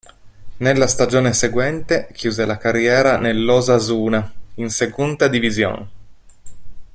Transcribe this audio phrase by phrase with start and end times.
[0.57, 5.91] Nella stagione seguente chiuse la carriera nell'Osasuna, in Segunda División.